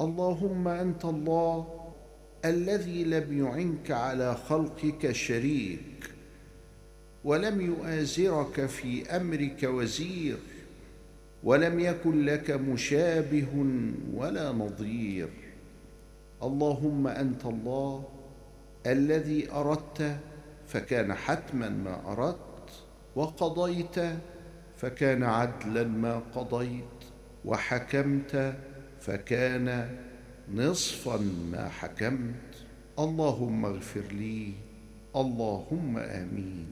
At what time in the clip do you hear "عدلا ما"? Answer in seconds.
25.22-26.22